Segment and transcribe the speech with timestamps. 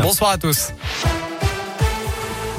[0.00, 0.72] Bonsoir à tous.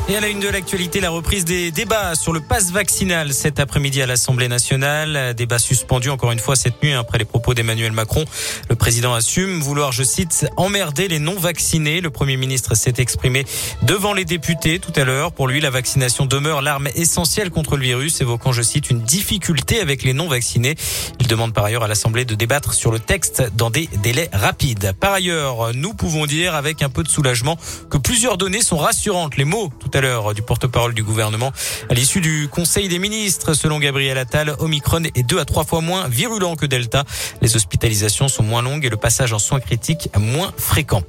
[0.09, 3.61] Et à la une de l'actualité, la reprise des débats sur le pass vaccinal cet
[3.61, 5.33] après-midi à l'Assemblée nationale.
[5.35, 8.25] Débat suspendu encore une fois cette nuit après les propos d'Emmanuel Macron.
[8.67, 12.01] Le président assume vouloir, je cite, emmerder les non-vaccinés.
[12.01, 13.45] Le Premier ministre s'est exprimé
[13.83, 15.31] devant les députés tout à l'heure.
[15.31, 19.79] Pour lui, la vaccination demeure l'arme essentielle contre le virus, évoquant, je cite, une difficulté
[19.79, 20.75] avec les non-vaccinés.
[21.21, 24.93] Il demande par ailleurs à l'Assemblée de débattre sur le texte dans des délais rapides.
[24.99, 27.57] Par ailleurs, nous pouvons dire avec un peu de soulagement
[27.89, 29.37] que plusieurs données sont rassurantes.
[29.37, 31.51] Les mots à l'heure du porte-parole du gouvernement.
[31.89, 35.81] À l'issue du Conseil des ministres, selon Gabriel Attal, Omicron est deux à trois fois
[35.81, 37.03] moins virulent que Delta.
[37.41, 41.03] Les hospitalisations sont moins longues et le passage en soins critiques moins fréquent.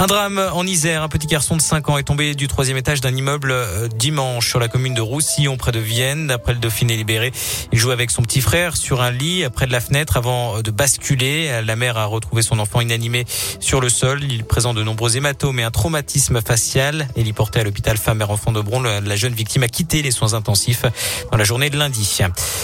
[0.00, 1.02] Un drame en Isère.
[1.02, 4.48] Un petit garçon de 5 ans est tombé du troisième étage d'un immeuble euh, dimanche
[4.48, 6.30] sur la commune de Roussillon près de Vienne.
[6.30, 7.32] Après le Dauphiné libéré,
[7.72, 10.70] il jouait avec son petit frère sur un lit près de la fenêtre avant de
[10.70, 11.62] basculer.
[11.64, 13.24] La mère a retrouvé son enfant inanimé
[13.58, 14.22] sur le sol.
[14.22, 17.08] Il présente de nombreux hématomes et un traumatisme facial.
[17.16, 18.82] Elle y porté à l'hôpital femme enfant de Bron.
[18.82, 20.84] La jeune victime a quitté les soins intensifs
[21.32, 22.20] dans la journée de lundi.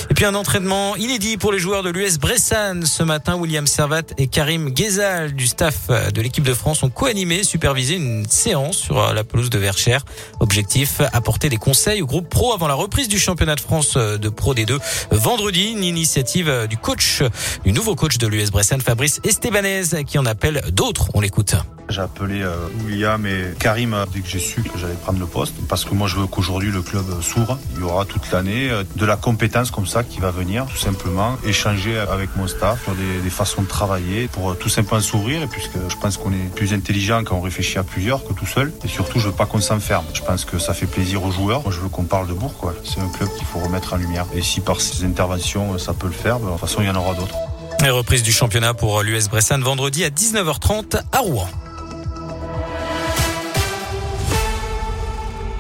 [0.09, 2.87] Et puis un entraînement inédit pour les joueurs de l'US Bressan.
[2.87, 7.24] Ce matin, William Servat et Karim Ghezal du staff de l'équipe de France ont co-animé,
[7.43, 10.05] supervisé une séance sur la pelouse de Verchères.
[10.41, 14.29] Objectif, apporter des conseils au groupe pro avant la reprise du championnat de France de
[14.29, 14.79] Pro D2
[15.11, 15.73] vendredi.
[15.73, 17.23] Une initiative du coach,
[17.65, 21.09] du nouveau coach de l'US Bressan, Fabrice Estebanez, qui en appelle d'autres.
[21.15, 21.55] On l'écoute.
[21.89, 25.55] J'ai appelé euh, William et Karim dès que j'ai su que j'allais prendre le poste
[25.69, 27.59] parce que moi je veux qu'aujourd'hui le club s'ouvre.
[27.75, 30.79] Il y aura toute l'année euh, de la compétence comme ça qui va venir tout
[30.79, 35.01] simplement échanger avec mon staff sur des, des façons de travailler pour euh, tout simplement
[35.01, 38.47] s'ouvrir puisque je pense qu'on est plus intelligent quand on réfléchit à plusieurs que tout
[38.47, 40.05] seul et surtout je veux pas qu'on s'enferme.
[40.15, 41.63] Je pense que ça fait plaisir aux joueurs.
[41.63, 42.75] Moi je veux qu'on parle de Bourg quoi.
[42.85, 46.07] C'est un club qu'il faut remettre en lumière et si par ces interventions ça peut
[46.07, 47.37] le faire, ben, de toute façon il y en aura d'autres.
[47.85, 51.49] Et reprise du championnat pour l'US Bressan vendredi à 19h30 à Rouen.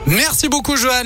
[0.06, 1.02] Merci beaucoup Johan.